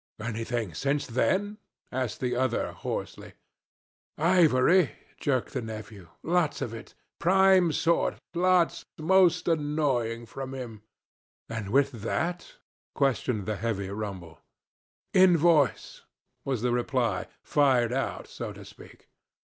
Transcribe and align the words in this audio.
'Anything 0.19 0.73
since 0.73 1.05
then?' 1.05 1.59
asked 1.91 2.21
the 2.21 2.35
other, 2.35 2.71
hoarsely. 2.71 3.33
'Ivory,' 4.17 4.93
jerked 5.19 5.53
the 5.53 5.61
nephew; 5.61 6.07
'lots 6.23 6.59
of 6.59 6.73
it 6.73 6.95
prime 7.19 7.71
sort 7.71 8.15
lots 8.33 8.83
most 8.97 9.47
annoying, 9.47 10.25
from 10.25 10.55
him.' 10.55 10.81
'And 11.49 11.69
with 11.69 11.91
that?' 11.91 12.55
questioned 12.95 13.45
the 13.45 13.57
heavy 13.57 13.89
rumble. 13.89 14.39
'Invoice,' 15.13 16.01
was 16.43 16.63
the 16.63 16.71
reply 16.71 17.27
fired 17.43 17.93
out, 17.93 18.25
so 18.25 18.51
to 18.53 18.65
speak. 18.65 19.07